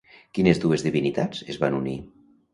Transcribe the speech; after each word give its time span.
Quines 0.37 0.61
dues 0.63 0.85
divinitats 0.87 1.45
es 1.55 1.61
van 1.67 1.79
unir? 1.83 1.95